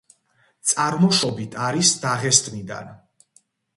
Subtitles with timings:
[0.69, 2.91] წარმოშობით არის დაღესტნიდან.